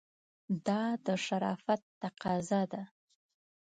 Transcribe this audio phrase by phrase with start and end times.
[0.67, 2.83] دا د شرافت تقاضا ده.